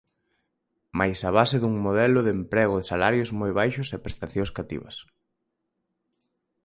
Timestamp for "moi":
3.39-3.51